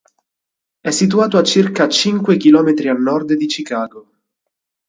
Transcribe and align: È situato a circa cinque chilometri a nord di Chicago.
È 0.79 0.89
situato 0.89 1.37
a 1.37 1.43
circa 1.43 1.87
cinque 1.87 2.35
chilometri 2.37 2.87
a 2.87 2.93
nord 2.93 3.33
di 3.33 3.45
Chicago. 3.45 4.09